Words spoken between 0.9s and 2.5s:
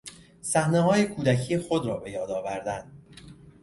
کودکی خود را به یاد